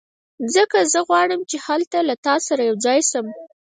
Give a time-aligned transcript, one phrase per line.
[0.55, 3.25] ځکه زه غواړم چې هلته له تا سره یو ځای شم